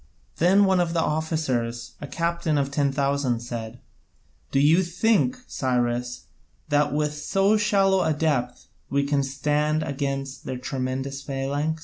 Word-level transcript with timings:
Then 0.37 0.65
one 0.65 0.79
of 0.79 0.93
the 0.93 0.99
officers, 0.99 1.91
a 2.01 2.07
captain 2.07 2.57
of 2.57 2.71
ten 2.71 2.91
thousand, 2.91 3.41
said: 3.41 3.79
"Do 4.51 4.59
you 4.59 4.81
think, 4.81 5.37
Cyrus, 5.45 6.23
that 6.69 6.91
with 6.91 7.13
so 7.15 7.55
shallow 7.55 8.01
a 8.01 8.11
depth 8.11 8.65
we 8.89 9.03
can 9.05 9.21
stand 9.21 9.83
against 9.83 10.45
their 10.45 10.57
tremendous 10.57 11.21
phalanx?" 11.21 11.79